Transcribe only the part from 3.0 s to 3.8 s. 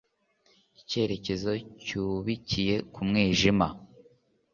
mwijima